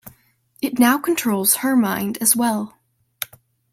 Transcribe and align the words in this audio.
It 0.63 0.79
now 0.79 0.97
controls 0.97 1.57
her 1.57 1.75
mind 1.75 2.17
as 2.21 2.35
well. 2.35 2.75